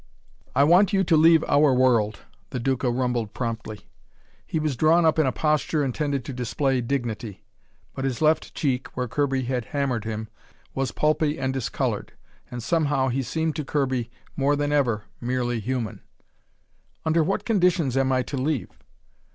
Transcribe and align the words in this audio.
"I 0.55 0.63
want 0.63 0.93
you 0.93 1.03
to 1.03 1.15
leave 1.15 1.43
our 1.47 1.75
world," 1.75 2.21
the 2.49 2.59
Duca 2.59 2.89
rumbled 2.89 3.35
promptly. 3.35 3.81
He 4.47 4.57
was 4.57 4.75
drawn 4.75 5.05
up 5.05 5.19
in 5.19 5.27
a 5.27 5.31
posture 5.31 5.83
intended 5.85 6.25
to 6.25 6.33
display 6.33 6.81
dignity. 6.81 7.43
But 7.93 8.05
his 8.05 8.19
left 8.19 8.55
cheek, 8.55 8.87
where 8.97 9.07
Kirby 9.07 9.43
had 9.43 9.65
hammered 9.65 10.03
him, 10.03 10.27
was 10.73 10.91
pulpy 10.91 11.37
and 11.37 11.53
discolored, 11.53 12.13
and 12.49 12.63
somehow 12.63 13.09
he 13.09 13.21
seemed 13.21 13.55
to 13.57 13.63
Kirby 13.63 14.09
more 14.35 14.55
than 14.55 14.71
ever 14.71 15.03
merely 15.19 15.59
human. 15.59 16.01
"Under 17.05 17.23
what 17.23 17.45
conditions 17.45 17.95
am 17.95 18.11
I 18.11 18.23
to 18.23 18.37
leave?" 18.37 18.71